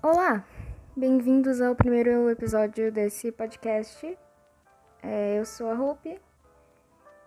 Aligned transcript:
Olá, 0.00 0.44
bem-vindos 0.96 1.60
ao 1.60 1.74
primeiro 1.74 2.30
episódio 2.30 2.92
desse 2.92 3.32
podcast. 3.32 4.16
É, 5.02 5.40
eu 5.40 5.44
sou 5.44 5.68
a 5.68 5.74
Hope 5.74 6.20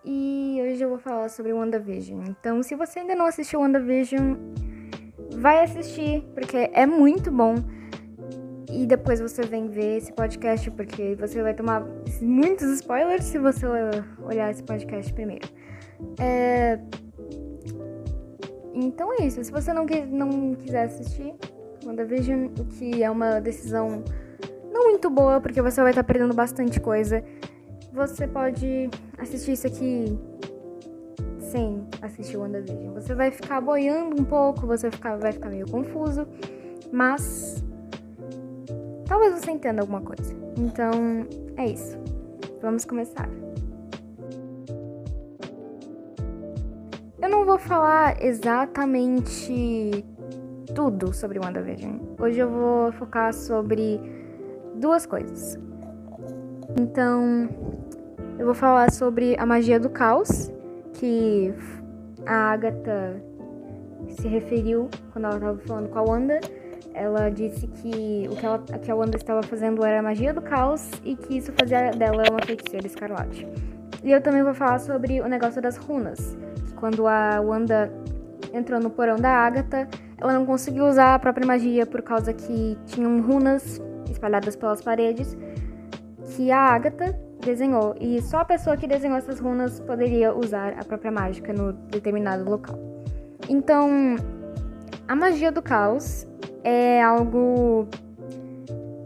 e 0.02 0.58
hoje 0.58 0.82
eu 0.82 0.88
vou 0.88 0.98
falar 0.98 1.28
sobre 1.28 1.52
WandaVision. 1.52 2.24
Então, 2.26 2.62
se 2.62 2.74
você 2.74 3.00
ainda 3.00 3.14
não 3.14 3.26
assistiu 3.26 3.60
WandaVision, 3.60 4.36
vai 5.34 5.62
assistir, 5.62 6.24
porque 6.32 6.70
é 6.72 6.86
muito 6.86 7.30
bom. 7.30 7.56
E 8.70 8.86
depois 8.86 9.20
você 9.20 9.42
vem 9.42 9.68
ver 9.68 9.98
esse 9.98 10.10
podcast, 10.10 10.70
porque 10.70 11.14
você 11.14 11.42
vai 11.42 11.52
tomar 11.52 11.84
muitos 12.22 12.70
spoilers 12.70 13.24
se 13.24 13.38
você 13.38 13.66
olhar 14.24 14.50
esse 14.50 14.62
podcast 14.62 15.12
primeiro. 15.12 15.46
É... 16.18 16.80
Então 18.72 19.12
é 19.12 19.26
isso. 19.26 19.44
Se 19.44 19.52
você 19.52 19.74
não 19.74 19.84
quiser 20.54 20.84
assistir 20.84 21.34
WandaVision, 21.84 22.48
que 22.78 23.02
é 23.02 23.10
uma 23.10 23.40
decisão 23.40 24.04
não 24.72 24.90
muito 24.90 25.10
boa, 25.10 25.40
porque 25.40 25.60
você 25.60 25.80
vai 25.80 25.90
estar 25.90 26.04
perdendo 26.04 26.34
bastante 26.34 26.80
coisa, 26.80 27.22
você 27.92 28.26
pode 28.26 28.88
assistir 29.18 29.52
isso 29.52 29.66
aqui 29.66 30.18
sem 31.38 31.86
assistir 32.00 32.38
WandaVision. 32.38 32.94
Você 32.94 33.14
vai 33.14 33.30
ficar 33.30 33.60
boiando 33.60 34.20
um 34.20 34.24
pouco, 34.24 34.66
você 34.66 34.88
vai 34.88 34.96
ficar, 34.96 35.16
vai 35.16 35.32
ficar 35.32 35.50
meio 35.50 35.70
confuso, 35.70 36.26
mas 36.90 37.62
talvez 39.06 39.34
você 39.34 39.50
entenda 39.50 39.82
alguma 39.82 40.00
coisa. 40.00 40.34
Então, 40.56 41.26
é 41.56 41.66
isso. 41.66 41.98
Vamos 42.62 42.84
começar. 42.84 43.28
Eu 47.20 47.28
não 47.28 47.44
vou 47.44 47.58
falar 47.58 48.22
exatamente 48.22 50.04
tudo 50.74 51.12
sobre 51.12 51.38
WandaVision. 51.38 51.98
Hoje 52.18 52.38
eu 52.38 52.48
vou 52.48 52.92
focar 52.92 53.32
sobre 53.32 54.00
duas 54.76 55.06
coisas. 55.06 55.58
Então, 56.80 57.48
eu 58.38 58.46
vou 58.46 58.54
falar 58.54 58.90
sobre 58.90 59.36
a 59.38 59.44
magia 59.44 59.78
do 59.78 59.90
caos, 59.90 60.50
que 60.94 61.52
a 62.26 62.52
Agatha 62.52 63.22
se 64.08 64.28
referiu 64.28 64.88
quando 65.12 65.26
ela 65.26 65.36
estava 65.36 65.58
falando 65.58 65.88
com 65.90 65.98
a 65.98 66.02
Wanda. 66.02 66.40
Ela 66.94 67.30
disse 67.30 67.66
que 67.66 68.28
o 68.30 68.36
que, 68.36 68.44
ela, 68.44 68.58
que 68.58 68.90
a 68.90 68.94
Wanda 68.94 69.16
estava 69.16 69.42
fazendo 69.42 69.84
era 69.84 70.00
a 70.00 70.02
magia 70.02 70.32
do 70.32 70.42
caos 70.42 70.90
e 71.04 71.16
que 71.16 71.38
isso 71.38 71.52
fazia 71.52 71.90
dela 71.90 72.22
uma 72.30 72.40
feiticeira 72.44 72.86
escarlate. 72.86 73.46
E 74.02 74.10
eu 74.10 74.20
também 74.20 74.42
vou 74.42 74.54
falar 74.54 74.78
sobre 74.78 75.20
o 75.20 75.28
negócio 75.28 75.62
das 75.62 75.76
runas, 75.76 76.36
quando 76.76 77.06
a 77.06 77.40
Wanda 77.40 77.92
entrou 78.52 78.80
no 78.80 78.90
porão 78.90 79.16
da 79.16 79.30
Agatha, 79.30 79.88
ela 80.22 80.32
não 80.32 80.46
conseguiu 80.46 80.86
usar 80.86 81.14
a 81.14 81.18
própria 81.18 81.44
magia 81.44 81.84
por 81.84 82.00
causa 82.00 82.32
que 82.32 82.78
tinham 82.86 83.20
runas 83.20 83.82
espalhadas 84.08 84.54
pelas 84.54 84.80
paredes 84.80 85.36
que 86.36 86.52
a 86.52 86.60
Agatha 86.60 87.18
desenhou 87.44 87.96
e 88.00 88.22
só 88.22 88.38
a 88.38 88.44
pessoa 88.44 88.76
que 88.76 88.86
desenhou 88.86 89.18
essas 89.18 89.40
runas 89.40 89.80
poderia 89.80 90.32
usar 90.32 90.74
a 90.78 90.84
própria 90.84 91.10
mágica 91.10 91.52
no 91.52 91.72
determinado 91.72 92.48
local. 92.48 92.78
Então, 93.48 94.14
a 95.08 95.16
magia 95.16 95.50
do 95.50 95.60
caos 95.60 96.24
é 96.62 97.02
algo 97.02 97.88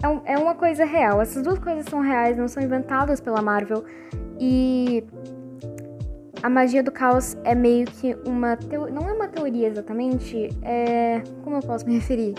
é, 0.02 0.34
é 0.34 0.38
uma 0.38 0.54
coisa 0.54 0.84
real. 0.84 1.22
Essas 1.22 1.42
duas 1.42 1.58
coisas 1.58 1.86
são 1.86 2.00
reais, 2.00 2.36
não 2.36 2.46
são 2.46 2.62
inventadas 2.62 3.20
pela 3.20 3.40
Marvel 3.40 3.84
e 4.38 5.02
a 6.42 6.48
magia 6.48 6.82
do 6.82 6.92
caos 6.92 7.36
é 7.44 7.54
meio 7.54 7.86
que 7.86 8.14
uma 8.26 8.56
teo... 8.56 8.90
não 8.90 9.08
é 9.08 9.12
uma 9.12 9.28
teoria 9.28 9.68
exatamente, 9.68 10.48
é 10.62 11.22
como 11.42 11.56
eu 11.56 11.60
posso 11.60 11.86
me 11.86 11.94
referir? 11.94 12.34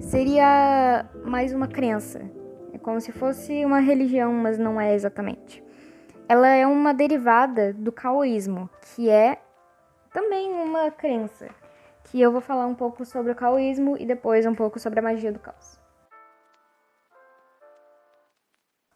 Seria 0.00 1.06
mais 1.24 1.52
uma 1.52 1.66
crença. 1.66 2.20
É 2.72 2.78
como 2.78 3.00
se 3.00 3.12
fosse 3.12 3.64
uma 3.64 3.80
religião, 3.80 4.32
mas 4.32 4.58
não 4.58 4.80
é 4.80 4.94
exatamente. 4.94 5.62
Ela 6.28 6.48
é 6.48 6.66
uma 6.66 6.92
derivada 6.92 7.72
do 7.72 7.90
caoísmo, 7.90 8.68
que 8.94 9.08
é 9.08 9.38
também 10.12 10.52
uma 10.52 10.90
crença. 10.90 11.48
Que 12.04 12.20
eu 12.20 12.32
vou 12.32 12.40
falar 12.40 12.66
um 12.66 12.74
pouco 12.74 13.04
sobre 13.04 13.32
o 13.32 13.34
caoísmo 13.34 13.96
e 13.98 14.06
depois 14.06 14.46
um 14.46 14.54
pouco 14.54 14.78
sobre 14.78 15.00
a 15.00 15.02
magia 15.02 15.32
do 15.32 15.38
caos. 15.38 15.77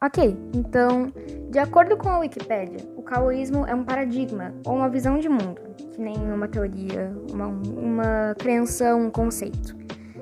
Ok, 0.04 0.36
então, 0.52 1.12
de 1.48 1.60
acordo 1.60 1.96
com 1.96 2.08
a 2.08 2.18
Wikipédia, 2.18 2.80
o 2.96 3.02
caoísmo 3.02 3.64
é 3.64 3.72
um 3.72 3.84
paradigma 3.84 4.52
ou 4.66 4.74
uma 4.74 4.88
visão 4.88 5.16
de 5.16 5.28
mundo, 5.28 5.60
que 5.76 6.00
nem 6.00 6.16
uma 6.16 6.48
teoria, 6.48 7.14
uma, 7.30 7.46
uma 7.46 8.34
crença, 8.36 8.96
um 8.96 9.08
conceito, 9.08 9.76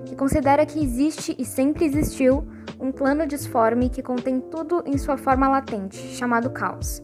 que 0.05 0.15
considera 0.15 0.67
que 0.67 0.85
existe 0.85 1.35
e 1.39 1.47
sempre 1.47 1.87
existiu 1.87 2.47
um 2.79 2.93
plano 2.93 3.27
disforme 3.27 3.89
que 3.89 4.03
contém 4.03 4.39
tudo 4.39 4.83
em 4.85 4.99
sua 4.99 5.17
forma 5.17 5.49
latente, 5.49 5.97
chamado 5.97 6.51
caos. 6.51 7.03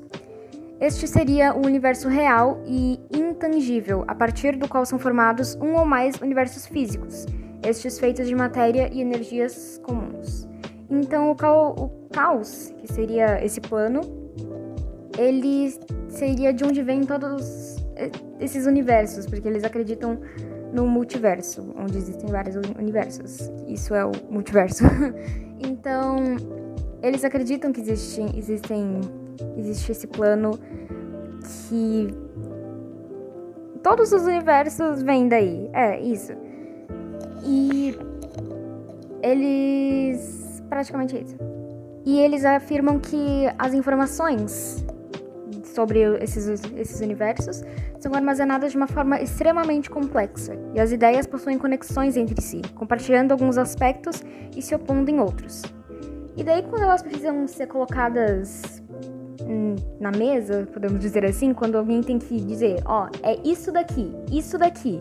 Este 0.78 1.08
seria 1.08 1.54
o 1.54 1.64
universo 1.64 2.08
real 2.08 2.60
e 2.66 3.00
intangível, 3.10 4.04
a 4.06 4.14
partir 4.14 4.54
do 4.54 4.68
qual 4.68 4.84
são 4.84 4.98
formados 4.98 5.54
um 5.62 5.76
ou 5.76 5.86
mais 5.86 6.16
universos 6.20 6.66
físicos, 6.66 7.24
estes 7.66 7.98
feitos 7.98 8.28
de 8.28 8.34
matéria 8.34 8.90
e 8.92 9.00
energias 9.00 9.80
comuns. 9.82 10.46
Então, 10.90 11.30
o, 11.30 11.84
o 11.84 12.05
caos, 12.16 12.72
que 12.78 12.90
seria 12.90 13.44
esse 13.44 13.60
plano, 13.60 14.00
ele 15.18 15.70
seria 16.08 16.50
de 16.50 16.64
onde 16.64 16.82
vêm 16.82 17.02
todos 17.04 17.76
esses 18.40 18.66
universos, 18.66 19.26
porque 19.26 19.46
eles 19.46 19.64
acreditam 19.64 20.18
no 20.72 20.86
multiverso, 20.86 21.74
onde 21.76 21.98
existem 21.98 22.30
vários 22.30 22.56
universos. 22.78 23.52
Isso 23.68 23.94
é 23.94 24.02
o 24.02 24.12
multiverso. 24.30 24.84
então, 25.60 26.16
eles 27.02 27.22
acreditam 27.22 27.70
que 27.70 27.82
existem, 27.82 28.30
existem, 28.34 29.00
existe 29.58 29.92
esse 29.92 30.06
plano 30.06 30.58
que 31.68 32.08
todos 33.82 34.10
os 34.12 34.22
universos 34.22 35.02
vêm 35.02 35.28
daí. 35.28 35.68
É, 35.74 36.00
isso. 36.00 36.32
E 37.44 37.94
eles 39.22 40.62
praticamente 40.70 41.16
isso. 41.16 41.55
E 42.06 42.20
eles 42.20 42.44
afirmam 42.44 43.00
que 43.00 43.46
as 43.58 43.74
informações 43.74 44.86
sobre 45.64 46.00
esses, 46.22 46.62
esses 46.76 47.00
universos 47.00 47.62
são 47.98 48.14
armazenadas 48.14 48.70
de 48.70 48.78
uma 48.78 48.86
forma 48.86 49.20
extremamente 49.20 49.90
complexa, 49.90 50.54
e 50.72 50.80
as 50.80 50.92
ideias 50.92 51.26
possuem 51.26 51.58
conexões 51.58 52.16
entre 52.16 52.40
si, 52.40 52.62
compartilhando 52.74 53.32
alguns 53.32 53.58
aspectos 53.58 54.22
e 54.56 54.62
se 54.62 54.74
opondo 54.74 55.10
em 55.10 55.20
outros. 55.20 55.62
E 56.36 56.44
daí, 56.44 56.62
quando 56.62 56.82
elas 56.82 57.02
precisam 57.02 57.46
ser 57.48 57.66
colocadas 57.66 58.82
hum, 59.42 59.74
na 59.98 60.10
mesa, 60.10 60.66
podemos 60.72 61.00
dizer 61.00 61.24
assim, 61.24 61.52
quando 61.52 61.76
alguém 61.76 62.00
tem 62.02 62.18
que 62.18 62.40
dizer, 62.40 62.82
ó, 62.86 63.06
oh, 63.06 63.26
é 63.26 63.36
isso 63.44 63.72
daqui, 63.72 64.14
isso 64.30 64.56
daqui, 64.56 65.00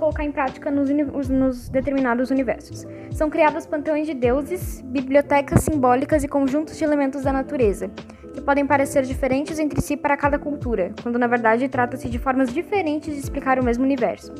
colocar 0.00 0.24
em 0.24 0.32
prática 0.32 0.70
nos, 0.70 0.88
nos 1.28 1.68
determinados 1.68 2.30
universos. 2.30 2.86
São 3.12 3.28
criados 3.28 3.66
panteões 3.66 4.06
de 4.06 4.14
deuses, 4.14 4.80
bibliotecas 4.80 5.62
simbólicas 5.62 6.24
e 6.24 6.28
conjuntos 6.28 6.78
de 6.78 6.82
elementos 6.82 7.22
da 7.22 7.32
natureza, 7.32 7.90
que 8.32 8.40
podem 8.40 8.66
parecer 8.66 9.02
diferentes 9.02 9.58
entre 9.58 9.80
si 9.82 9.98
para 9.98 10.16
cada 10.16 10.38
cultura, 10.38 10.92
quando 11.02 11.18
na 11.18 11.26
verdade 11.26 11.68
trata-se 11.68 12.08
de 12.08 12.18
formas 12.18 12.52
diferentes 12.52 13.12
de 13.12 13.20
explicar 13.20 13.58
o 13.58 13.64
mesmo 13.64 13.84
universo. 13.84 14.32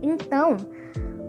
Então, 0.00 0.56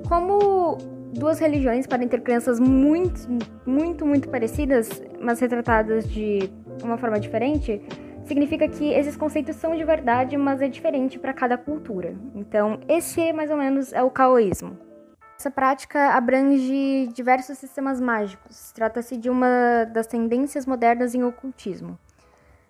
como 0.08 0.78
duas 1.14 1.38
religiões 1.40 1.86
podem 1.86 2.08
ter 2.08 2.22
crenças 2.22 2.60
muito, 2.60 3.28
muito, 3.66 4.06
muito 4.06 4.30
parecidas, 4.30 5.04
mas 5.20 5.40
retratadas 5.42 6.10
de 6.10 6.50
uma 6.82 6.98
forma 6.98 7.20
diferente, 7.20 7.82
significa 8.26 8.68
que 8.68 8.92
esses 8.92 9.16
conceitos 9.16 9.56
são 9.56 9.76
de 9.76 9.84
verdade, 9.84 10.38
mas 10.38 10.62
é 10.62 10.68
diferente 10.68 11.20
para 11.20 11.34
cada 11.34 11.58
cultura. 11.58 12.16
Então, 12.36 12.80
esse 12.88 13.34
mais 13.34 13.50
ou 13.52 13.58
menos 13.58 13.94
é 13.94 14.02
o 14.02 14.10
caoísmo. 14.10 14.78
Essa 15.38 15.52
prática 15.52 16.10
abrange 16.14 17.10
diversos 17.14 17.58
sistemas 17.58 18.00
mágicos. 18.00 18.72
Trata-se 18.72 19.18
de 19.18 19.30
uma 19.30 19.86
das 19.86 20.08
tendências 20.08 20.66
modernas 20.66 21.14
em 21.14 21.24
ocultismo. 21.24 21.98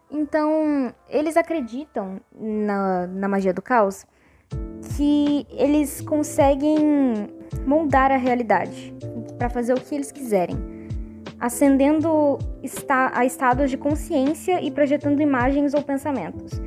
Então, 0.09 0.93
eles 1.09 1.37
acreditam 1.37 2.19
na, 2.35 3.07
na 3.07 3.27
magia 3.27 3.53
do 3.53 3.61
caos 3.61 4.05
que 4.95 5.47
eles 5.49 6.01
conseguem 6.01 7.27
moldar 7.65 8.11
a 8.11 8.17
realidade 8.17 8.93
para 9.37 9.49
fazer 9.49 9.73
o 9.73 9.81
que 9.81 9.95
eles 9.95 10.11
quiserem 10.11 10.72
ascendendo 11.39 12.37
a 13.13 13.25
estados 13.25 13.69
de 13.69 13.77
consciência 13.77 14.61
e 14.61 14.71
projetando 14.71 15.21
imagens 15.21 15.73
ou 15.73 15.81
pensamentos. 15.81 16.61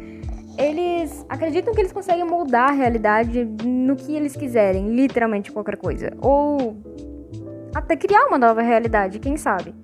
Eles 0.59 1.25
acreditam 1.29 1.75
que 1.75 1.81
eles 1.81 1.93
conseguem 1.93 2.25
moldar 2.25 2.71
a 2.71 2.73
realidade 2.73 3.45
no 3.45 3.95
que 3.95 4.15
eles 4.15 4.35
quiserem, 4.35 4.89
literalmente 4.95 5.53
qualquer 5.53 5.77
coisa. 5.77 6.11
Ou 6.21 6.77
até 7.75 7.95
criar 7.95 8.27
uma 8.27 8.39
nova 8.39 8.63
realidade, 8.63 9.19
quem 9.19 9.37
sabe. 9.37 9.75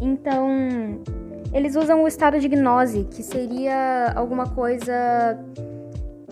Então, 0.00 1.00
eles 1.52 1.76
usam 1.76 2.02
o 2.02 2.08
estado 2.08 2.40
de 2.40 2.48
gnose, 2.48 3.04
que 3.04 3.22
seria 3.22 4.12
alguma 4.16 4.48
coisa. 4.48 5.38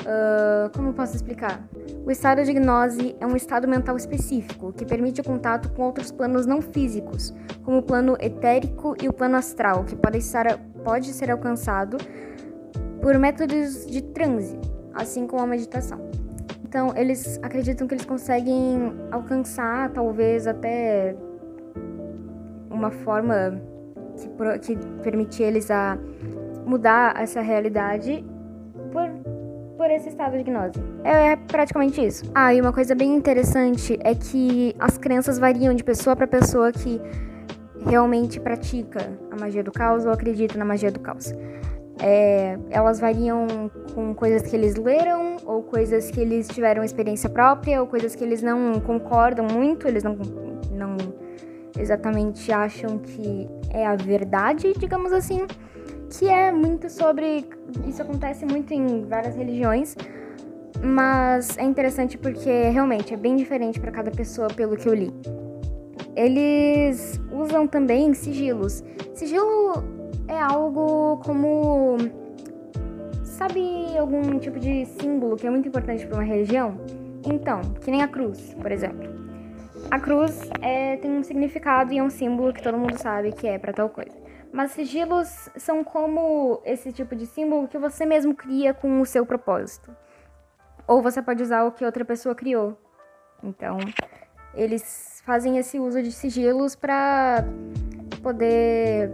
Uh, 0.01 0.71
como 0.75 0.89
eu 0.89 0.93
posso 0.93 1.15
explicar? 1.15 1.67
O 2.07 2.11
estado 2.13 2.45
de 2.45 2.53
gnose 2.53 3.17
é 3.19 3.27
um 3.27 3.35
estado 3.35 3.67
mental 3.67 3.97
específico 3.97 4.73
que 4.73 4.85
permite 4.85 5.21
o 5.21 5.25
contato 5.25 5.73
com 5.73 5.83
outros 5.83 6.13
planos 6.13 6.47
não 6.47 6.63
físicos, 6.63 7.35
como 7.65 7.79
o 7.79 7.83
plano 7.83 8.17
etérico 8.21 8.95
e 9.03 9.09
o 9.09 9.13
plano 9.13 9.37
astral, 9.37 9.83
que 9.83 9.97
pode 9.97 10.23
ser, 10.23 10.57
pode 10.85 11.13
ser 11.13 11.33
alcançado 11.33 11.97
por 13.03 13.19
métodos 13.19 13.85
de 13.87 14.01
transe, 14.03 14.57
assim 14.95 15.27
como 15.27 15.43
a 15.43 15.49
meditação. 15.49 15.99
Então, 16.63 16.93
eles 16.97 17.41
acreditam 17.43 17.89
que 17.89 17.95
eles 17.95 18.07
conseguem 18.07 18.95
alcançar, 19.11 19.91
talvez 19.91 20.47
até 20.47 21.17
uma 22.71 22.93
forma 22.93 23.61
que, 24.17 24.59
que 24.61 24.77
permite 25.03 25.43
eles 25.43 25.73
a 25.73 25.99
mudar 26.65 27.21
essa 27.21 27.41
realidade 27.41 28.25
por 29.87 29.93
esse 29.93 30.09
estado 30.09 30.37
de 30.37 30.43
gnose. 30.43 30.81
É, 31.05 31.29
é, 31.29 31.37
praticamente 31.37 32.05
isso. 32.05 32.25
Ah, 32.35 32.53
e 32.53 32.61
uma 32.61 32.73
coisa 32.73 32.93
bem 32.93 33.15
interessante 33.15 33.97
é 34.03 34.17
que 34.17 34.75
as 34.81 34.99
crenças 34.99 35.39
variam 35.39 35.73
de 35.75 35.85
pessoa 35.85 36.17
para 36.17 36.27
pessoa 36.27 36.73
que 36.73 37.01
realmente 37.89 38.41
pratica 38.41 38.99
a 39.31 39.41
magia 39.41 39.63
do 39.63 39.71
caos 39.71 40.05
ou 40.05 40.11
acredita 40.11 40.59
na 40.59 40.65
magia 40.65 40.91
do 40.91 40.99
caos. 40.99 41.33
É, 42.01 42.59
elas 42.69 42.99
variam 42.99 43.71
com 43.95 44.13
coisas 44.13 44.43
que 44.43 44.57
eles 44.57 44.75
leram, 44.75 45.37
ou 45.47 45.63
coisas 45.63 46.11
que 46.11 46.21
eles 46.21 46.49
tiveram 46.49 46.83
experiência 46.83 47.31
própria, 47.31 47.81
ou 47.81 47.87
coisas 47.87 48.17
que 48.17 48.25
eles 48.25 48.43
não 48.43 48.81
concordam 48.81 49.47
muito, 49.47 49.87
eles 49.87 50.03
não, 50.03 50.19
não 50.73 50.97
exatamente 51.79 52.51
acham 52.51 52.99
que 52.99 53.49
é 53.71 53.87
a 53.87 53.95
verdade, 53.95 54.75
digamos 54.77 55.13
assim 55.13 55.47
que 56.11 56.29
é 56.29 56.53
muito 56.53 56.89
sobre. 56.91 57.49
Isso 57.87 58.03
acontece 58.03 58.45
muito 58.45 58.73
em 58.73 59.05
várias 59.05 59.37
religiões, 59.37 59.97
mas 60.83 61.57
é 61.59 61.63
interessante 61.63 62.17
porque 62.17 62.69
realmente 62.69 63.13
é 63.15 63.17
bem 63.17 63.37
diferente 63.37 63.81
para 63.81 63.91
cada 63.91 64.11
pessoa, 64.11 64.49
pelo 64.49 64.77
que 64.77 64.89
eu 64.89 64.95
li. 64.95 65.13
Eles 66.15 67.21
usam 67.31 67.67
também 67.67 68.15
sigilos. 68.15 68.83
Sigilo 69.15 69.85
é 70.29 70.39
algo 70.39 71.19
como. 71.25 71.97
Sabe 73.23 73.99
algum 73.99 74.39
tipo 74.39 74.59
de 74.59 74.87
símbolo 74.87 75.37
que 75.37 75.47
é 75.47 75.51
muito 75.51 75.69
importante 75.69 76.07
para 76.07 76.17
uma 76.17 76.25
religião? 76.25 76.79
Então, 77.27 77.61
que 77.83 77.91
nem 77.91 78.03
a 78.03 78.09
cruz, 78.09 78.55
por 78.55 78.73
exemplo. 78.73 79.07
A 79.91 80.01
cruz 80.01 80.41
é, 80.63 80.97
tem 80.97 81.11
um 81.11 81.23
significado 81.23 81.93
e 81.93 81.99
é 81.99 82.03
um 82.03 82.11
símbolo 82.11 82.53
que 82.53 82.63
todo 82.63 82.79
mundo 82.79 82.97
sabe 82.97 83.33
que 83.33 83.47
é 83.47 83.59
para 83.59 83.73
tal 83.73 83.89
coisa. 83.91 84.26
Mas 84.57 84.71
sigilos 84.71 85.51
são 85.55 85.85
como 85.85 86.63
esse 86.65 86.91
tipo 86.91 87.15
de 87.15 87.27
símbolo 87.27 87.69
que 87.69 87.77
você 87.77 88.07
mesmo 88.07 88.35
cria 88.35 88.73
com 88.73 89.03
o 89.03 89.05
seu 89.05 89.27
propósito. 89.27 89.95
Ou 90.89 91.03
você 91.03 91.21
pode 91.21 91.43
usar 91.43 91.65
o 91.65 91.73
que 91.73 91.85
outra 91.85 92.07
pessoa 92.07 92.35
criou. 92.35 92.75
Então, 93.45 93.77
eles 94.55 95.23
fazem 95.27 95.59
esse 95.59 95.79
uso 95.79 96.03
de 96.03 96.11
sigilos 96.11 96.75
para 96.75 97.45
poder 98.23 99.11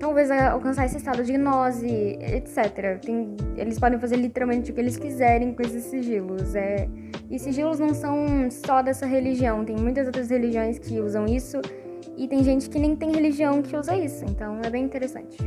talvez 0.00 0.28
alcançar 0.28 0.86
esse 0.86 0.96
estado 0.96 1.22
de 1.22 1.34
gnose, 1.34 2.18
etc. 2.20 3.00
Tem, 3.00 3.36
eles 3.56 3.78
podem 3.78 4.00
fazer 4.00 4.16
literalmente 4.16 4.72
o 4.72 4.74
que 4.74 4.80
eles 4.80 4.96
quiserem 4.96 5.54
com 5.54 5.62
esses 5.62 5.84
sigilos. 5.84 6.56
É, 6.56 6.88
e 7.30 7.38
sigilos 7.38 7.78
não 7.78 7.94
são 7.94 8.50
só 8.50 8.82
dessa 8.82 9.06
religião, 9.06 9.64
tem 9.64 9.76
muitas 9.76 10.08
outras 10.08 10.28
religiões 10.30 10.80
que 10.80 10.98
usam 10.98 11.26
isso 11.26 11.60
e 12.18 12.26
tem 12.26 12.42
gente 12.42 12.68
que 12.68 12.78
nem 12.78 12.96
tem 12.96 13.12
religião 13.12 13.62
que 13.62 13.76
usa 13.76 13.96
isso, 13.96 14.24
então 14.24 14.60
é 14.62 14.68
bem 14.68 14.84
interessante. 14.84 15.38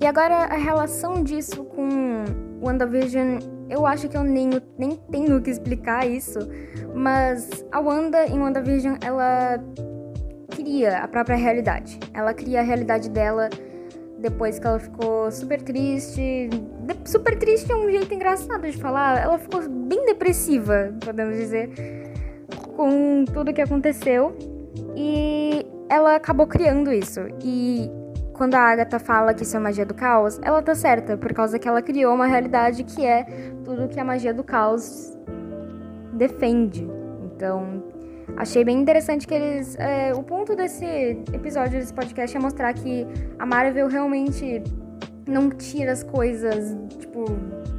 E 0.00 0.06
agora 0.06 0.44
a 0.44 0.56
relação 0.56 1.24
disso 1.24 1.64
com 1.64 2.24
WandaVision, 2.62 3.38
eu 3.68 3.84
acho 3.84 4.08
que 4.08 4.16
eu 4.16 4.22
nem, 4.22 4.50
nem 4.78 4.96
tenho 5.10 5.42
que 5.42 5.50
explicar 5.50 6.06
isso, 6.06 6.38
mas 6.94 7.64
a 7.72 7.80
Wanda 7.80 8.26
em 8.26 8.38
WandaVision, 8.38 8.96
ela 9.02 9.58
cria 10.50 10.98
a 10.98 11.08
própria 11.08 11.36
realidade. 11.36 11.98
Ela 12.14 12.32
cria 12.32 12.60
a 12.60 12.62
realidade 12.62 13.10
dela 13.10 13.50
depois 14.18 14.58
que 14.58 14.66
ela 14.66 14.78
ficou 14.78 15.30
super 15.30 15.60
triste. 15.60 16.48
De 16.50 17.10
super 17.10 17.38
triste 17.38 17.70
é 17.70 17.76
um 17.76 17.90
jeito 17.90 18.12
engraçado 18.14 18.62
de 18.62 18.76
falar. 18.76 19.22
Ela 19.22 19.38
ficou 19.38 19.68
bem 19.68 20.04
depressiva, 20.06 20.94
podemos 21.04 21.36
dizer, 21.36 21.70
com 22.76 23.24
tudo 23.24 23.52
que 23.52 23.60
aconteceu. 23.60 24.36
E 24.94 25.35
ela 25.88 26.16
acabou 26.16 26.46
criando 26.46 26.92
isso. 26.92 27.20
E 27.42 27.90
quando 28.32 28.54
a 28.54 28.60
Agatha 28.60 28.98
fala 28.98 29.32
que 29.32 29.42
isso 29.42 29.56
é 29.56 29.60
magia 29.60 29.86
do 29.86 29.94
caos, 29.94 30.38
ela 30.42 30.62
tá 30.62 30.74
certa, 30.74 31.16
por 31.16 31.32
causa 31.32 31.58
que 31.58 31.66
ela 31.66 31.80
criou 31.80 32.14
uma 32.14 32.26
realidade 32.26 32.84
que 32.84 33.04
é 33.04 33.24
tudo 33.64 33.88
que 33.88 33.98
a 33.98 34.04
magia 34.04 34.34
do 34.34 34.44
caos 34.44 35.16
defende. 36.12 36.86
Então, 37.24 37.82
achei 38.36 38.64
bem 38.64 38.78
interessante 38.78 39.26
que 39.26 39.34
eles. 39.34 39.76
É, 39.78 40.12
o 40.14 40.22
ponto 40.22 40.54
desse 40.54 40.84
episódio, 41.32 41.78
desse 41.78 41.92
podcast, 41.92 42.36
é 42.36 42.40
mostrar 42.40 42.72
que 42.72 43.06
a 43.38 43.46
Marvel 43.46 43.88
realmente 43.88 44.62
não 45.26 45.50
tira 45.50 45.92
as 45.92 46.02
coisas, 46.02 46.76
tipo, 46.98 47.24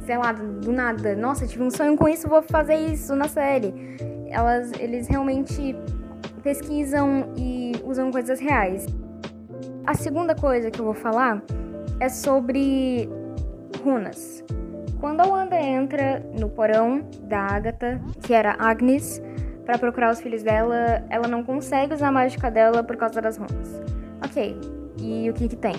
sei 0.04 0.18
lá, 0.18 0.32
do 0.32 0.72
nada. 0.72 1.14
Nossa, 1.14 1.46
tive 1.46 1.62
um 1.62 1.70
sonho 1.70 1.96
com 1.96 2.08
isso, 2.08 2.28
vou 2.28 2.42
fazer 2.42 2.76
isso 2.76 3.14
na 3.14 3.28
série. 3.28 3.74
Elas, 4.28 4.72
eles 4.78 5.08
realmente 5.08 5.74
pesquisam 6.48 7.34
e 7.36 7.72
usam 7.84 8.10
coisas 8.10 8.40
reais. 8.40 8.86
A 9.84 9.92
segunda 9.92 10.34
coisa 10.34 10.70
que 10.70 10.80
eu 10.80 10.84
vou 10.86 10.94
falar 10.94 11.42
é 12.00 12.08
sobre 12.08 13.06
runas. 13.84 14.42
Quando 14.98 15.20
a 15.20 15.26
Wanda 15.26 15.60
entra 15.60 16.24
no 16.40 16.48
porão 16.48 17.06
da 17.24 17.38
Agatha, 17.38 18.00
que 18.22 18.32
era 18.32 18.56
Agnes, 18.58 19.22
para 19.66 19.76
procurar 19.76 20.10
os 20.10 20.22
filhos 20.22 20.42
dela, 20.42 21.04
ela 21.10 21.28
não 21.28 21.44
consegue 21.44 21.92
usar 21.92 22.08
a 22.08 22.12
mágica 22.12 22.50
dela 22.50 22.82
por 22.82 22.96
causa 22.96 23.20
das 23.20 23.36
runas. 23.36 23.82
Ok, 24.24 24.58
e 25.02 25.28
o 25.28 25.34
que 25.34 25.48
que 25.48 25.56
tem? 25.56 25.74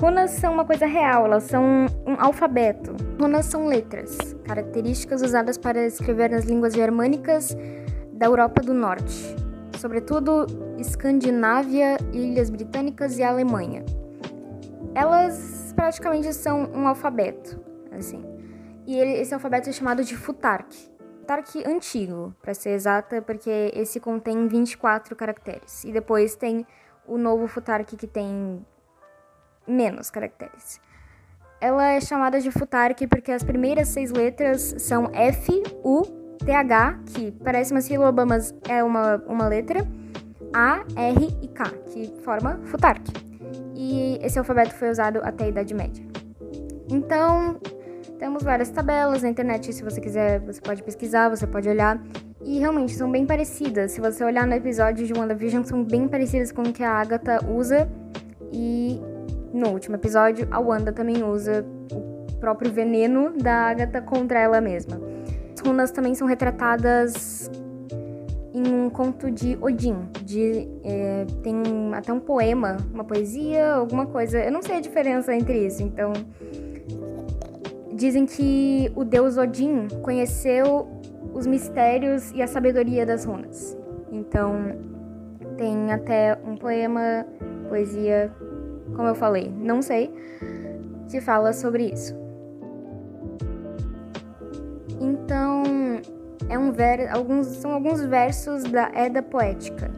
Runas 0.00 0.30
são 0.30 0.52
uma 0.52 0.64
coisa 0.64 0.86
real, 0.86 1.24
elas 1.24 1.42
são 1.42 1.86
um 2.06 2.14
alfabeto. 2.20 2.94
Runas 3.20 3.46
são 3.46 3.66
letras, 3.66 4.16
características 4.44 5.22
usadas 5.22 5.58
para 5.58 5.84
escrever 5.84 6.30
nas 6.30 6.44
línguas 6.44 6.72
germânicas 6.72 7.56
da 8.12 8.26
Europa 8.26 8.62
do 8.62 8.72
Norte 8.72 9.47
sobretudo 9.78 10.46
Escandinávia, 10.78 11.96
Ilhas 12.12 12.50
Britânicas 12.50 13.18
e 13.18 13.22
Alemanha. 13.22 13.84
Elas 14.94 15.72
praticamente 15.74 16.32
são 16.34 16.70
um 16.74 16.86
alfabeto, 16.88 17.60
assim. 17.92 18.22
E 18.86 18.96
ele, 18.96 19.12
esse 19.12 19.32
alfabeto 19.32 19.68
é 19.68 19.72
chamado 19.72 20.04
de 20.04 20.16
Futark. 20.16 20.74
Futark 21.20 21.62
antigo, 21.66 22.34
para 22.40 22.54
ser 22.54 22.70
exata, 22.70 23.20
porque 23.20 23.70
esse 23.74 24.00
contém 24.00 24.48
24 24.48 25.14
caracteres. 25.14 25.84
E 25.84 25.92
depois 25.92 26.34
tem 26.34 26.66
o 27.06 27.18
novo 27.18 27.46
Futark 27.46 27.96
que 27.96 28.06
tem 28.06 28.64
menos 29.66 30.10
caracteres. 30.10 30.80
Ela 31.60 31.88
é 31.88 32.00
chamada 32.00 32.40
de 32.40 32.50
Futark 32.50 33.06
porque 33.08 33.30
as 33.30 33.44
primeiras 33.44 33.88
seis 33.88 34.10
letras 34.10 34.74
são 34.78 35.10
F, 35.12 35.62
U, 35.84 36.02
TH, 36.38 37.00
que 37.06 37.32
parece 37.44 37.72
uma 37.72 37.80
sílaba, 37.80 38.26
é 38.68 38.82
uma, 38.82 39.22
uma 39.26 39.48
letra, 39.48 39.86
A, 40.54 40.84
R 40.96 41.28
e 41.42 41.48
K, 41.48 41.64
que 41.86 42.12
forma 42.22 42.60
Futark. 42.64 43.02
E 43.74 44.18
esse 44.22 44.38
alfabeto 44.38 44.74
foi 44.74 44.90
usado 44.90 45.20
até 45.22 45.44
a 45.44 45.48
Idade 45.48 45.74
Média. 45.74 46.04
Então, 46.90 47.60
temos 48.18 48.42
várias 48.42 48.70
tabelas 48.70 49.22
na 49.22 49.28
internet, 49.28 49.72
se 49.72 49.82
você 49.82 50.00
quiser, 50.00 50.40
você 50.40 50.60
pode 50.60 50.82
pesquisar, 50.82 51.28
você 51.28 51.46
pode 51.46 51.68
olhar. 51.68 52.02
E 52.42 52.58
realmente 52.58 52.94
são 52.94 53.10
bem 53.10 53.26
parecidas. 53.26 53.92
Se 53.92 54.00
você 54.00 54.24
olhar 54.24 54.46
no 54.46 54.54
episódio 54.54 55.06
de 55.06 55.12
WandaVision, 55.12 55.62
são 55.64 55.84
bem 55.84 56.08
parecidas 56.08 56.50
com 56.50 56.62
o 56.62 56.72
que 56.72 56.82
a 56.82 56.92
Agatha 56.92 57.40
usa. 57.48 57.88
E 58.52 59.00
no 59.52 59.68
último 59.70 59.96
episódio, 59.96 60.48
a 60.50 60.60
Wanda 60.60 60.92
também 60.92 61.22
usa 61.22 61.64
o 61.92 62.32
próprio 62.38 62.72
veneno 62.72 63.32
da 63.36 63.68
Agatha 63.68 64.00
contra 64.00 64.38
ela 64.38 64.60
mesma. 64.60 65.00
As 65.68 65.70
runas 65.70 65.90
também 65.90 66.14
são 66.14 66.26
retratadas 66.26 67.50
em 68.54 68.72
um 68.72 68.88
conto 68.88 69.30
de 69.30 69.58
Odin. 69.60 69.96
De, 70.24 70.66
é, 70.82 71.26
tem 71.42 71.60
até 71.92 72.10
um 72.10 72.18
poema, 72.18 72.78
uma 72.90 73.04
poesia, 73.04 73.74
alguma 73.74 74.06
coisa. 74.06 74.38
Eu 74.38 74.50
não 74.50 74.62
sei 74.62 74.76
a 74.76 74.80
diferença 74.80 75.34
entre 75.34 75.66
isso, 75.66 75.82
então. 75.82 76.14
Dizem 77.92 78.24
que 78.24 78.90
o 78.96 79.04
deus 79.04 79.36
Odin 79.36 79.88
conheceu 80.02 80.88
os 81.34 81.46
mistérios 81.46 82.32
e 82.32 82.40
a 82.40 82.46
sabedoria 82.46 83.04
das 83.04 83.26
runas. 83.26 83.76
Então, 84.10 84.54
tem 85.58 85.92
até 85.92 86.38
um 86.46 86.56
poema, 86.56 87.26
poesia, 87.68 88.32
como 88.96 89.06
eu 89.06 89.14
falei, 89.14 89.52
não 89.54 89.82
sei, 89.82 90.10
que 91.10 91.20
fala 91.20 91.52
sobre 91.52 91.92
isso. 91.92 92.27
Então, 95.28 95.62
é 96.48 96.58
um 96.58 96.72
ver, 96.72 97.06
alguns, 97.10 97.48
são 97.48 97.72
alguns 97.72 98.02
versos 98.02 98.64
da 98.64 98.90
Edda 98.94 99.22
Poética, 99.22 99.90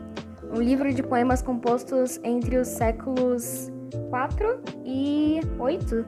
um 0.53 0.61
livro 0.61 0.93
de 0.93 1.05
poemas 1.05 1.41
compostos 1.41 2.19
entre 2.25 2.57
os 2.57 2.67
séculos 2.67 3.71
4 4.11 4.61
e 4.85 5.41
8. 5.57 6.05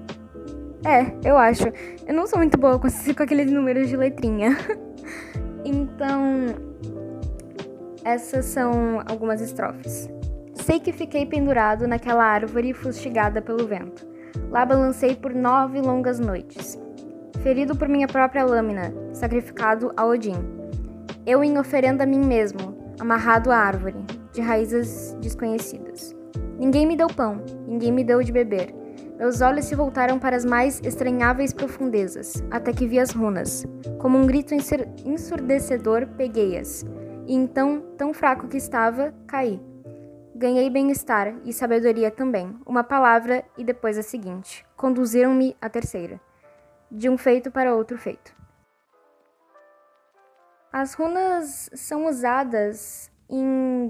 É, 0.85 1.15
eu 1.25 1.39
acho. 1.39 1.69
Eu 2.05 2.13
não 2.13 2.27
sou 2.27 2.37
muito 2.37 2.59
boa 2.59 2.81
com, 2.81 2.89
com 3.17 3.23
aqueles 3.23 3.49
números 3.53 3.89
de 3.89 3.97
letrinha. 3.97 4.59
Então, 5.65 6.47
essas 8.05 8.47
são 8.47 9.01
algumas 9.07 9.41
estrofes. 9.41 10.11
Sei 10.55 10.81
que 10.81 10.91
fiquei 10.91 11.25
pendurado 11.25 11.87
naquela 11.87 12.25
árvore 12.25 12.73
fustigada 12.73 13.41
pelo 13.41 13.65
vento. 13.69 14.05
Lá 14.51 14.67
balancei 14.67 15.15
por 15.15 15.33
nove 15.33 15.81
longas 15.81 16.19
noites. 16.19 16.77
Ferido 17.43 17.75
por 17.75 17.89
minha 17.89 18.07
própria 18.07 18.45
lâmina, 18.45 18.95
sacrificado 19.13 19.93
a 19.97 20.07
Odin. 20.07 20.37
Eu 21.27 21.43
em 21.43 21.59
oferenda 21.59 22.05
a 22.05 22.07
mim 22.07 22.25
mesmo, 22.25 22.95
amarrado 23.01 23.51
à 23.51 23.57
árvore, 23.57 23.97
de 24.33 24.41
raízes 24.41 25.17
desconhecidas. 25.21 26.15
Ninguém 26.57 26.87
me 26.87 26.97
deu 26.97 27.09
pão, 27.09 27.43
ninguém 27.67 27.91
me 27.91 28.05
deu 28.05 28.23
de 28.23 28.31
beber. 28.31 28.73
Meus 29.19 29.41
olhos 29.41 29.65
se 29.65 29.75
voltaram 29.75 30.21
para 30.21 30.37
as 30.37 30.45
mais 30.45 30.81
estranháveis 30.85 31.53
profundezas, 31.53 32.45
até 32.49 32.73
que 32.73 32.87
vi 32.87 33.01
as 33.01 33.11
runas. 33.11 33.67
Como 33.99 34.17
um 34.17 34.25
grito 34.25 34.55
ensurdecedor, 35.05 36.07
peguei-as. 36.17 36.85
E 37.27 37.35
então, 37.35 37.83
tão 37.99 38.15
fraco 38.15 38.47
que 38.47 38.57
estava, 38.57 39.13
caí. 39.27 39.61
Ganhei 40.33 40.71
bem-estar 40.71 41.35
e 41.45 41.53
sabedoria 41.53 42.11
também, 42.11 42.55
uma 42.65 42.85
palavra 42.85 43.45
e 43.59 43.65
depois 43.65 43.99
a 43.99 44.03
seguinte. 44.03 44.65
Conduziram-me 44.77 45.57
a 45.61 45.69
terceira. 45.69 46.21
De 46.95 47.09
um 47.09 47.17
feito 47.17 47.51
para 47.51 47.75
outro 47.75 47.97
feito. 47.97 48.35
As 50.71 50.93
runas 50.93 51.71
são 51.75 52.07
usadas 52.07 53.11
em 53.31 53.89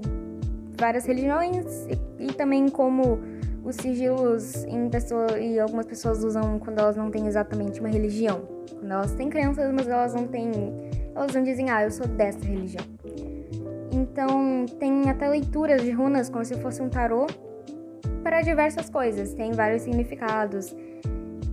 várias 0.77 1.05
religiões 1.05 1.85
e, 1.87 2.27
e 2.27 2.33
também 2.33 2.69
como 2.69 3.19
os 3.63 3.75
sigilos 3.75 4.63
em 4.65 4.89
pessoa, 4.89 5.37
e 5.37 5.59
algumas 5.59 5.85
pessoas 5.85 6.23
usam 6.23 6.59
quando 6.59 6.79
elas 6.79 6.95
não 6.95 7.11
têm 7.11 7.27
exatamente 7.27 7.79
uma 7.81 7.89
religião. 7.89 8.41
Quando 8.79 8.91
elas 8.91 9.13
têm 9.13 9.29
crenças, 9.29 9.71
mas 9.73 9.87
elas 9.87 10.13
não 10.13 10.27
têm. 10.27 10.51
Elas 11.13 11.33
não 11.33 11.43
dizem, 11.43 11.69
ah, 11.69 11.83
eu 11.83 11.91
sou 11.91 12.07
dessa 12.07 12.39
religião. 12.39 12.85
Então, 13.91 14.65
tem 14.79 15.09
até 15.09 15.29
leituras 15.29 15.81
de 15.81 15.91
runas 15.91 16.29
como 16.29 16.43
se 16.43 16.55
fosse 16.55 16.81
um 16.81 16.89
tarô 16.89 17.27
para 18.23 18.41
diversas 18.41 18.89
coisas, 18.89 19.33
tem 19.33 19.51
vários 19.51 19.83
significados 19.83 20.75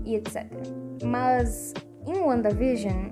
e 0.04 0.14
etc. 0.14 0.47
Mas 1.02 1.73
em 2.07 2.21
WandaVision, 2.21 3.11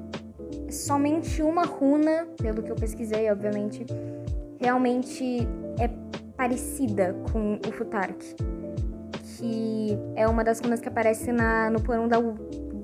somente 0.71 1.43
uma 1.43 1.65
runa, 1.65 2.27
pelo 2.41 2.63
que 2.63 2.71
eu 2.71 2.77
pesquisei, 2.77 3.31
obviamente, 3.31 3.87
realmente 4.61 5.47
é 5.79 5.89
parecida 6.37 7.15
com 7.33 7.59
o 7.67 7.73
Futark, 7.73 8.37
que 9.37 9.99
é 10.15 10.27
uma 10.27 10.45
das 10.45 10.61
runas 10.61 10.81
que 10.81 10.89
aparece 10.89 11.33
na, 11.33 11.71
no 11.71 11.81
porão 11.81 12.09
da, 12.09 12.19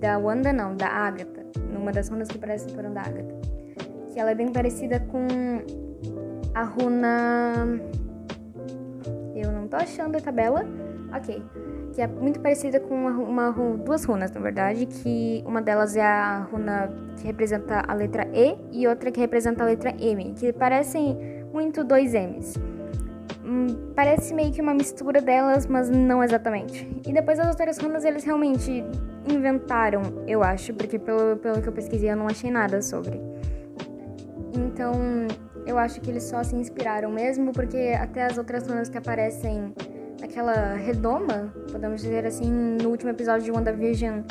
da 0.01 0.19
Wanda, 0.19 0.53
não, 0.53 0.77
da 0.77 0.89
Agatha, 0.89 1.45
numa 1.73 1.93
das 1.93 2.09
runas 2.09 2.29
que 2.29 2.37
aparece 2.37 2.67
no 2.69 2.75
porão 2.75 2.93
da 2.93 3.01
Agatha, 3.01 3.35
que 4.13 4.19
ela 4.19 4.31
é 4.31 4.35
bem 4.35 4.53
parecida 4.53 5.01
com 5.01 5.27
a 6.55 6.63
runa. 6.63 7.81
Eu 9.35 9.51
não 9.51 9.67
tô 9.67 9.77
achando 9.77 10.17
a 10.17 10.21
tabela. 10.21 10.65
Ok. 11.13 11.43
Que 11.95 12.03
é 12.03 12.07
muito 12.07 12.41
parecida 12.41 12.81
com 12.81 12.95
uma, 12.95 13.11
uma, 13.11 13.79
duas 13.79 14.05
runas, 14.05 14.33
na 14.33 14.41
verdade. 14.41 14.87
Que 14.87 15.43
uma 15.47 15.63
delas 15.63 15.97
é 15.97 16.03
a 16.03 16.41
runa 16.51 16.91
que 17.17 17.25
representa 17.25 17.85
a 17.87 17.95
letra 17.95 18.27
E 18.35 18.57
e 18.73 18.87
outra 18.87 19.13
que 19.13 19.21
representa 19.21 19.63
a 19.63 19.67
letra 19.67 19.95
M. 19.99 20.35
Que 20.35 20.53
parecem 20.53 21.17
muito 21.53 21.85
dois 21.85 22.13
M's. 22.15 22.55
Hum, 23.45 23.93
parece 23.95 24.35
meio 24.35 24.51
que 24.53 24.61
uma 24.61 24.75
mistura 24.75 25.21
delas, 25.21 25.67
mas 25.67 25.89
não 25.89 26.25
exatamente. 26.25 26.89
E 27.07 27.13
depois 27.13 27.39
as 27.39 27.47
outras 27.47 27.79
runas 27.79 28.05
eles 28.05 28.25
realmente 28.25 28.83
inventaram, 29.29 30.03
eu 30.27 30.43
acho, 30.43 30.75
porque 30.75 30.99
pelo, 30.99 31.37
pelo 31.37 31.61
que 31.63 31.69
eu 31.69 31.73
pesquisei 31.73 32.11
eu 32.11 32.17
não 32.17 32.27
achei 32.27 32.51
nada 32.51 32.81
sobre. 32.83 33.21
Então, 34.55 34.93
eu 35.67 35.79
acho 35.79 36.01
que 36.01 36.11
eles 36.11 36.25
só 36.25 36.43
se 36.43 36.57
inspiraram 36.57 37.11
mesmo, 37.11 37.53
porque 37.53 37.95
até 37.99 38.25
as 38.25 38.39
outras 38.39 38.67
runas 38.67 38.89
que 38.89 38.97
aparecem 38.97 39.75
naquela 40.25 40.75
redoma, 40.75 41.52
podemos 41.71 42.00
dizer 42.00 42.25
assim, 42.25 42.50
no 42.50 42.88
último 42.88 43.11
episódio 43.11 43.45
de 43.45 43.52
WandaVision 43.52 44.23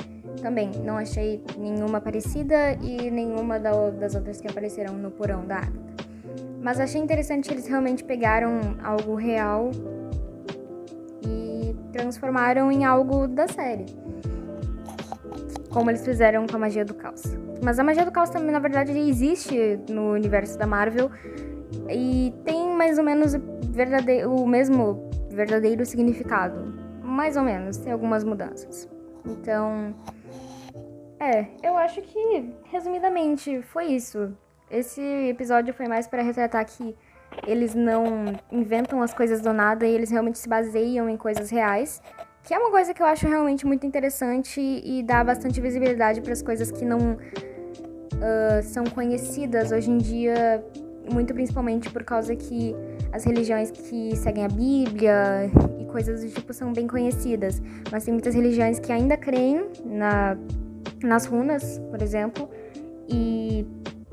também, 0.41 0.71
não 0.83 0.97
achei 0.97 1.43
nenhuma 1.55 2.01
parecida 2.01 2.73
e 2.81 3.11
nenhuma 3.11 3.59
das 3.59 4.15
outras 4.15 4.41
que 4.41 4.47
apareceram 4.47 4.93
no 4.95 5.11
porão 5.11 5.45
da 5.45 5.57
Agatha. 5.57 5.93
Mas 6.59 6.79
achei 6.79 6.99
interessante 6.99 7.47
que 7.47 7.53
eles 7.53 7.67
realmente 7.67 8.03
pegaram 8.03 8.75
algo 8.83 9.13
real 9.13 9.69
e 11.21 11.75
transformaram 11.91 12.71
em 12.71 12.83
algo 12.85 13.27
da 13.27 13.47
série. 13.47 13.85
Como 15.69 15.91
eles 15.91 16.03
fizeram 16.03 16.47
com 16.47 16.55
a 16.55 16.59
magia 16.59 16.83
do 16.83 16.95
caos. 16.95 17.23
Mas 17.61 17.77
a 17.77 17.83
magia 17.83 18.03
do 18.03 18.11
caos 18.11 18.31
também, 18.31 18.51
na 18.51 18.59
verdade, 18.59 18.97
existe 18.97 19.79
no 19.89 20.11
universo 20.13 20.57
da 20.57 20.65
Marvel 20.65 21.11
e 21.89 22.33
tem 22.43 22.75
mais 22.75 22.97
ou 22.97 23.03
menos 23.03 23.35
o 23.35 24.47
mesmo 24.47 25.13
verdadeiro 25.35 25.85
significado. 25.85 26.73
Mais 27.03 27.35
ou 27.37 27.43
menos, 27.43 27.77
tem 27.77 27.91
algumas 27.91 28.23
mudanças. 28.23 28.89
Então, 29.25 29.93
é, 31.19 31.47
eu 31.63 31.77
acho 31.77 32.01
que, 32.01 32.53
resumidamente, 32.65 33.61
foi 33.61 33.85
isso. 33.85 34.35
Esse 34.69 35.01
episódio 35.01 35.73
foi 35.73 35.87
mais 35.87 36.07
para 36.07 36.21
retratar 36.21 36.65
que 36.65 36.95
eles 37.47 37.73
não 37.73 38.03
inventam 38.51 39.01
as 39.01 39.13
coisas 39.13 39.41
do 39.41 39.53
nada 39.53 39.85
e 39.85 39.93
eles 39.93 40.11
realmente 40.11 40.37
se 40.37 40.47
baseiam 40.47 41.09
em 41.09 41.17
coisas 41.17 41.49
reais. 41.49 42.01
Que 42.43 42.53
é 42.53 42.59
uma 42.59 42.69
coisa 42.69 42.93
que 42.93 43.01
eu 43.01 43.05
acho 43.05 43.27
realmente 43.27 43.65
muito 43.65 43.85
interessante 43.85 44.59
e 44.59 45.01
dá 45.01 45.23
bastante 45.23 45.61
visibilidade 45.61 46.19
para 46.19 46.33
as 46.33 46.41
coisas 46.41 46.71
que 46.71 46.83
não 46.83 47.13
uh, 47.13 48.63
são 48.63 48.83
conhecidas 48.83 49.71
hoje 49.71 49.89
em 49.89 49.97
dia, 49.97 50.63
muito 51.09 51.33
principalmente 51.33 51.89
por 51.89 52.03
causa 52.03 52.35
que 52.35 52.75
as 53.13 53.23
religiões 53.23 53.69
que 53.69 54.15
seguem 54.17 54.43
a 54.43 54.47
Bíblia 54.47 55.49
e 55.79 55.85
coisas 55.85 56.23
do 56.23 56.29
tipo 56.31 56.51
são 56.51 56.73
bem 56.73 56.87
conhecidas. 56.87 57.61
Mas 57.91 58.03
tem 58.03 58.11
muitas 58.11 58.33
religiões 58.33 58.79
que 58.79 58.91
ainda 58.91 59.15
creem 59.15 59.69
na, 59.85 60.35
nas 61.03 61.27
runas, 61.27 61.79
por 61.91 62.01
exemplo, 62.01 62.49
e 63.07 63.65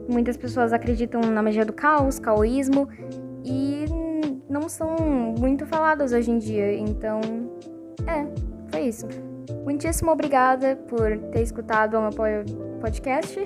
muitas 0.06 0.36
pessoas 0.36 0.74
acreditam 0.74 1.22
na 1.22 1.42
magia 1.42 1.64
do 1.64 1.72
caos, 1.72 2.18
caoísmo, 2.18 2.88
e 3.42 3.86
não 4.50 4.68
são 4.68 4.96
muito 5.38 5.64
faladas 5.64 6.12
hoje 6.12 6.30
em 6.30 6.38
dia. 6.38 6.74
Então, 6.74 7.20
é, 8.06 8.26
foi 8.70 8.82
isso. 8.82 9.08
Muitíssimo 9.64 10.12
obrigada 10.12 10.76
por 10.76 11.16
ter 11.32 11.40
escutado 11.40 11.94
o 11.96 12.02
meu 12.02 12.12
podcast. 12.80 13.40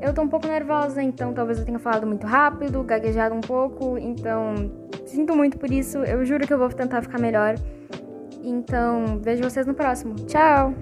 Eu 0.00 0.14
tô 0.14 0.22
um 0.22 0.28
pouco 0.28 0.46
nervosa, 0.46 1.02
então 1.02 1.32
talvez 1.32 1.58
eu 1.58 1.64
tenha 1.64 1.78
falado 1.78 2.06
muito 2.06 2.26
rápido, 2.26 2.82
gaguejado 2.82 3.34
um 3.34 3.40
pouco, 3.40 3.98
então 3.98 4.54
sinto 5.06 5.36
muito 5.36 5.58
por 5.58 5.70
isso. 5.70 5.98
Eu 5.98 6.24
juro 6.24 6.46
que 6.46 6.52
eu 6.52 6.58
vou 6.58 6.68
tentar 6.70 7.02
ficar 7.02 7.18
melhor. 7.18 7.54
Então, 8.42 9.18
vejo 9.20 9.42
vocês 9.42 9.66
no 9.66 9.74
próximo. 9.74 10.14
Tchau! 10.26 10.74